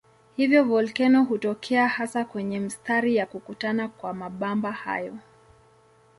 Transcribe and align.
Hivyo 0.35 0.63
volkeno 0.63 1.23
hutokea 1.23 1.87
hasa 1.87 2.25
kwenye 2.25 2.59
mistari 2.59 3.15
ya 3.15 3.25
kukutana 3.25 3.87
kwa 3.87 4.13
mabamba 4.13 4.71
hayo. 4.71 5.17